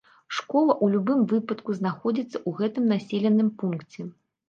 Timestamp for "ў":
0.75-0.85, 2.47-2.65